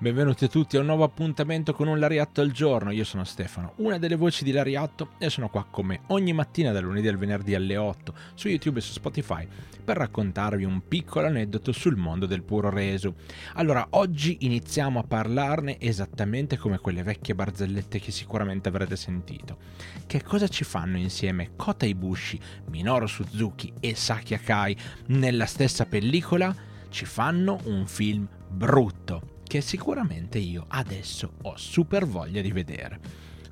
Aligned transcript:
Benvenuti 0.00 0.44
a 0.44 0.48
tutti 0.48 0.76
a 0.76 0.80
un 0.80 0.86
nuovo 0.86 1.02
appuntamento 1.02 1.72
con 1.74 1.88
un 1.88 1.98
Lariatto 1.98 2.40
al 2.40 2.52
giorno. 2.52 2.92
Io 2.92 3.02
sono 3.02 3.24
Stefano, 3.24 3.72
una 3.78 3.98
delle 3.98 4.14
voci 4.14 4.44
di 4.44 4.52
Lariatto 4.52 5.14
e 5.18 5.28
sono 5.28 5.48
qua 5.48 5.66
come 5.68 6.02
ogni 6.08 6.32
mattina 6.32 6.70
dal 6.70 6.84
lunedì 6.84 7.08
al 7.08 7.16
venerdì 7.16 7.56
alle 7.56 7.76
8 7.76 8.14
su 8.34 8.46
YouTube 8.46 8.78
e 8.78 8.82
su 8.82 8.92
Spotify 8.92 9.44
per 9.82 9.96
raccontarvi 9.96 10.62
un 10.62 10.86
piccolo 10.86 11.26
aneddoto 11.26 11.72
sul 11.72 11.96
mondo 11.96 12.26
del 12.26 12.44
puro 12.44 12.70
reso. 12.70 13.16
Allora, 13.54 13.88
oggi 13.90 14.36
iniziamo 14.42 15.00
a 15.00 15.02
parlarne 15.02 15.80
esattamente 15.80 16.56
come 16.56 16.78
quelle 16.78 17.02
vecchie 17.02 17.34
barzellette 17.34 17.98
che 17.98 18.12
sicuramente 18.12 18.68
avrete 18.68 18.94
sentito. 18.94 19.58
Che 20.06 20.22
cosa 20.22 20.46
ci 20.46 20.62
fanno 20.62 20.96
insieme 20.96 21.56
Kota 21.56 21.86
Ibushi, 21.86 22.38
Minoru 22.66 23.08
Suzuki 23.08 23.72
e 23.80 23.96
Saki 23.96 24.34
Akai 24.34 24.76
nella 25.06 25.46
stessa 25.46 25.86
pellicola? 25.86 26.54
Ci 26.88 27.04
fanno 27.04 27.58
un 27.64 27.84
film 27.88 28.28
brutto 28.48 29.36
che 29.48 29.60
sicuramente 29.60 30.38
io 30.38 30.66
adesso 30.68 31.32
ho 31.42 31.56
super 31.56 32.06
voglia 32.06 32.40
di 32.40 32.52
vedere. 32.52 33.00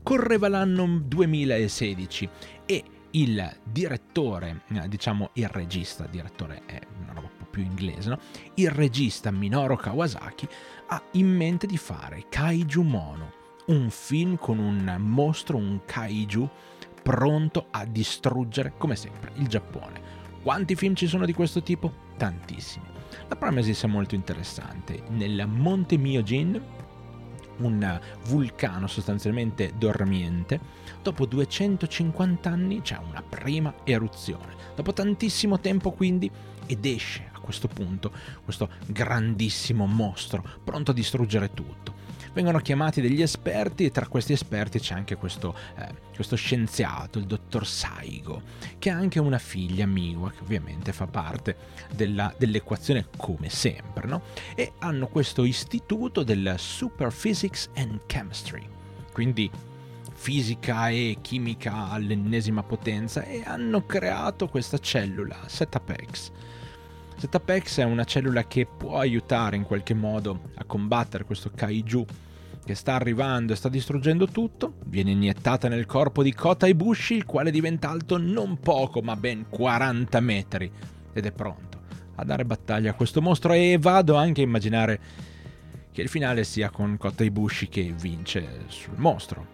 Correva 0.04 0.46
l'anno 0.46 1.00
2016 1.02 2.28
e 2.64 2.84
il 3.12 3.56
direttore, 3.64 4.62
eh, 4.68 4.88
diciamo 4.88 5.30
il 5.32 5.48
regista, 5.48 6.06
direttore 6.06 6.62
è 6.66 6.78
una 7.02 7.14
roba 7.14 7.30
più 7.50 7.62
inglese, 7.62 8.10
no? 8.10 8.18
Il 8.54 8.70
regista 8.70 9.30
Minoru 9.30 9.76
Kawasaki 9.76 10.46
ha 10.88 11.02
in 11.12 11.34
mente 11.34 11.66
di 11.66 11.78
fare 11.78 12.26
Kaiju 12.28 12.82
Mono, 12.82 13.32
un 13.66 13.90
film 13.90 14.36
con 14.36 14.58
un 14.58 14.96
mostro, 14.98 15.56
un 15.56 15.80
kaiju 15.84 16.48
pronto 17.02 17.66
a 17.70 17.84
distruggere, 17.84 18.74
come 18.76 18.96
sempre, 18.96 19.32
il 19.36 19.48
Giappone. 19.48 20.25
Quanti 20.46 20.76
film 20.76 20.94
ci 20.94 21.08
sono 21.08 21.26
di 21.26 21.32
questo 21.32 21.60
tipo? 21.60 21.92
Tantissimi. 22.16 22.86
La 23.26 23.34
premessa 23.34 23.88
è 23.88 23.90
molto 23.90 24.14
interessante. 24.14 25.02
Nel 25.08 25.44
Monte 25.48 25.96
Myojin, 25.96 26.62
un 27.56 28.00
vulcano 28.26 28.86
sostanzialmente 28.86 29.72
dormiente, 29.76 30.60
dopo 31.02 31.26
250 31.26 32.48
anni 32.48 32.80
c'è 32.80 32.96
una 32.96 33.24
prima 33.28 33.74
eruzione. 33.82 34.54
Dopo 34.76 34.92
tantissimo 34.92 35.58
tempo 35.58 35.90
quindi 35.90 36.30
ed 36.66 36.86
esce 36.86 37.28
a 37.32 37.40
questo 37.40 37.66
punto 37.66 38.12
questo 38.44 38.68
grandissimo 38.86 39.86
mostro 39.86 40.44
pronto 40.64 40.90
a 40.92 40.94
distruggere 40.94 41.52
tutto 41.54 41.95
vengono 42.36 42.58
chiamati 42.58 43.00
degli 43.00 43.22
esperti 43.22 43.86
e 43.86 43.90
tra 43.90 44.08
questi 44.08 44.34
esperti 44.34 44.78
c'è 44.78 44.92
anche 44.92 45.16
questo, 45.16 45.56
eh, 45.78 45.88
questo 46.14 46.36
scienziato, 46.36 47.18
il 47.18 47.24
dottor 47.24 47.66
Saigo, 47.66 48.42
che 48.78 48.90
ha 48.90 48.94
anche 48.94 49.18
una 49.18 49.38
figlia, 49.38 49.86
Miwa, 49.86 50.30
che 50.30 50.42
ovviamente 50.42 50.92
fa 50.92 51.06
parte 51.06 51.56
della, 51.94 52.32
dell'equazione 52.36 53.06
come 53.16 53.48
sempre, 53.48 54.06
no? 54.06 54.20
E 54.54 54.72
hanno 54.80 55.06
questo 55.06 55.44
istituto 55.44 56.22
del 56.24 56.56
Super 56.58 57.10
Physics 57.10 57.70
and 57.74 58.00
Chemistry, 58.04 58.68
quindi 59.12 59.50
fisica 60.12 60.90
e 60.90 61.16
chimica 61.22 61.88
all'ennesima 61.88 62.62
potenza 62.62 63.22
e 63.22 63.44
hanno 63.46 63.86
creato 63.86 64.48
questa 64.48 64.76
cellula, 64.76 65.38
SetApex. 65.46 66.30
SetApex 67.16 67.78
è 67.78 67.84
una 67.84 68.04
cellula 68.04 68.44
che 68.44 68.66
può 68.66 68.98
aiutare 68.98 69.56
in 69.56 69.62
qualche 69.62 69.94
modo 69.94 70.50
a 70.56 70.64
combattere 70.64 71.24
questo 71.24 71.50
kaiju 71.54 72.04
che 72.66 72.74
sta 72.74 72.94
arrivando 72.94 73.52
e 73.52 73.56
sta 73.56 73.68
distruggendo 73.68 74.26
tutto, 74.26 74.74
viene 74.86 75.12
iniettata 75.12 75.68
nel 75.68 75.86
corpo 75.86 76.24
di 76.24 76.34
Kota 76.34 76.66
Ibushi, 76.66 77.14
il 77.14 77.24
quale 77.24 77.52
diventa 77.52 77.88
alto 77.88 78.18
non 78.18 78.58
poco, 78.58 79.00
ma 79.02 79.14
ben 79.14 79.46
40 79.48 80.18
metri, 80.18 80.70
ed 81.12 81.24
è 81.24 81.30
pronto 81.30 81.80
a 82.16 82.24
dare 82.24 82.44
battaglia 82.44 82.90
a 82.90 82.94
questo 82.94 83.22
mostro 83.22 83.52
e 83.52 83.78
vado 83.80 84.16
anche 84.16 84.40
a 84.40 84.44
immaginare 84.44 85.00
che 85.92 86.02
il 86.02 86.08
finale 86.08 86.42
sia 86.42 86.70
con 86.70 86.96
Kota 86.98 87.22
Ibushi 87.22 87.68
che 87.68 87.94
vince 87.96 88.64
sul 88.66 88.96
mostro. 88.96 89.46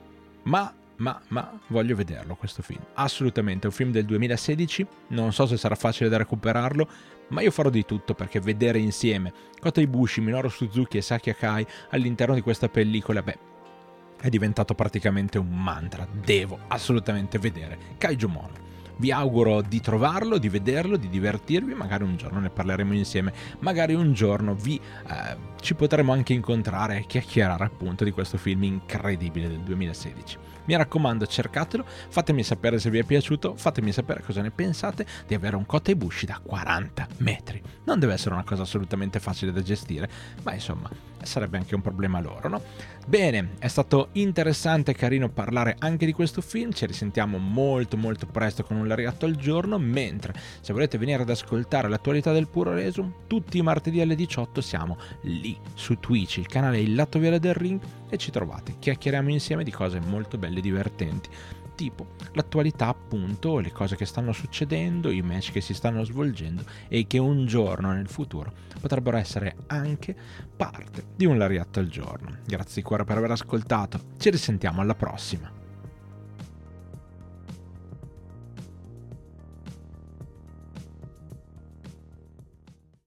Ma 0.44 0.72
ma, 1.02 1.20
ma 1.28 1.58
voglio 1.66 1.96
vederlo 1.96 2.36
questo 2.36 2.62
film. 2.62 2.80
Assolutamente, 2.94 3.64
è 3.64 3.70
un 3.70 3.74
film 3.74 3.90
del 3.90 4.04
2016, 4.04 4.86
non 5.08 5.32
so 5.32 5.46
se 5.46 5.56
sarà 5.56 5.74
facile 5.74 6.08
da 6.08 6.16
recuperarlo, 6.16 6.88
ma 7.28 7.42
io 7.42 7.50
farò 7.50 7.70
di 7.70 7.84
tutto 7.84 8.14
perché 8.14 8.40
vedere 8.40 8.78
insieme 8.78 9.32
Kota 9.58 9.80
Ibushi, 9.80 10.20
Minoru 10.20 10.48
Suzuki 10.48 10.98
e 10.98 11.02
Saki 11.02 11.30
Akai 11.30 11.66
all'interno 11.90 12.34
di 12.34 12.40
questa 12.40 12.68
pellicola, 12.68 13.20
beh, 13.20 13.38
è 14.20 14.28
diventato 14.28 14.74
praticamente 14.74 15.38
un 15.38 15.50
mantra. 15.50 16.06
Devo 16.08 16.60
assolutamente 16.68 17.38
vedere 17.38 17.76
Kaiju 17.98 18.28
Mono. 18.28 18.70
Vi 18.96 19.10
auguro 19.10 19.62
di 19.62 19.80
trovarlo, 19.80 20.38
di 20.38 20.48
vederlo, 20.48 20.96
di 20.96 21.08
divertirvi, 21.08 21.74
magari 21.74 22.04
un 22.04 22.16
giorno 22.16 22.40
ne 22.40 22.50
parleremo 22.50 22.94
insieme, 22.94 23.32
magari 23.60 23.94
un 23.94 24.12
giorno 24.12 24.54
vi, 24.54 24.76
eh, 24.76 25.36
ci 25.60 25.74
potremo 25.74 26.12
anche 26.12 26.32
incontrare 26.32 26.98
e 26.98 27.06
chiacchierare 27.06 27.64
appunto 27.64 28.04
di 28.04 28.10
questo 28.10 28.38
film 28.38 28.62
incredibile 28.64 29.48
del 29.48 29.60
2016. 29.60 30.38
Mi 30.64 30.76
raccomando, 30.76 31.26
cercatelo, 31.26 31.84
fatemi 32.08 32.44
sapere 32.44 32.78
se 32.78 32.90
vi 32.90 32.98
è 32.98 33.04
piaciuto, 33.04 33.56
fatemi 33.56 33.90
sapere 33.90 34.22
cosa 34.22 34.42
ne 34.42 34.50
pensate 34.50 35.04
di 35.26 35.34
avere 35.34 35.56
un 35.56 35.66
Kota 35.66 35.90
Ibushi 35.90 36.26
da 36.26 36.40
40 36.42 37.08
metri. 37.18 37.60
Non 37.84 37.98
deve 37.98 38.12
essere 38.12 38.34
una 38.34 38.44
cosa 38.44 38.62
assolutamente 38.62 39.18
facile 39.18 39.50
da 39.50 39.62
gestire, 39.62 40.08
ma 40.42 40.54
insomma 40.54 40.88
sarebbe 41.24 41.58
anche 41.58 41.74
un 41.74 41.82
problema 41.82 42.20
loro, 42.20 42.48
no? 42.48 42.62
Bene, 43.06 43.50
è 43.58 43.66
stato 43.66 44.08
interessante 44.12 44.92
e 44.92 44.94
carino 44.94 45.28
parlare 45.28 45.76
anche 45.78 46.06
di 46.06 46.12
questo 46.12 46.40
film, 46.40 46.72
ci 46.72 46.86
risentiamo 46.86 47.38
molto 47.38 47.96
molto 47.96 48.26
presto 48.26 48.62
con 48.62 48.76
un 48.76 48.86
lariatto 48.86 49.26
al 49.26 49.34
giorno, 49.34 49.78
mentre 49.78 50.34
se 50.60 50.72
volete 50.72 50.98
venire 50.98 51.22
ad 51.22 51.30
ascoltare 51.30 51.88
l'attualità 51.88 52.32
del 52.32 52.48
puro 52.48 52.72
resum, 52.72 53.12
tutti 53.26 53.58
i 53.58 53.62
martedì 53.62 54.00
alle 54.00 54.14
18 54.14 54.60
siamo 54.60 54.98
lì 55.22 55.58
su 55.74 55.98
Twitch, 55.98 56.36
il 56.36 56.46
canale 56.46 56.80
Il 56.80 56.94
Lato 56.94 57.18
Viola 57.18 57.38
del 57.38 57.54
Ring 57.54 57.80
e 58.08 58.16
ci 58.18 58.30
trovate, 58.30 58.76
chiacchieriamo 58.78 59.30
insieme 59.30 59.64
di 59.64 59.70
cose 59.72 59.98
molto 59.98 60.38
belle 60.38 60.58
e 60.58 60.62
divertenti 60.62 61.28
tipo 61.82 62.06
l'attualità 62.34 62.86
appunto, 62.86 63.58
le 63.58 63.72
cose 63.72 63.96
che 63.96 64.04
stanno 64.04 64.30
succedendo, 64.32 65.10
i 65.10 65.20
match 65.20 65.50
che 65.50 65.60
si 65.60 65.74
stanno 65.74 66.04
svolgendo 66.04 66.62
e 66.86 67.08
che 67.08 67.18
un 67.18 67.44
giorno 67.44 67.92
nel 67.92 68.06
futuro 68.06 68.52
potrebbero 68.80 69.16
essere 69.16 69.56
anche 69.66 70.14
parte 70.56 71.06
di 71.16 71.26
un 71.26 71.38
lariatto 71.38 71.80
al 71.80 71.88
giorno. 71.88 72.38
Grazie 72.46 72.82
di 72.82 72.86
cuore 72.86 73.02
per 73.02 73.16
aver 73.16 73.32
ascoltato, 73.32 74.00
ci 74.18 74.30
risentiamo 74.30 74.80
alla 74.80 74.94
prossima. 74.94 75.61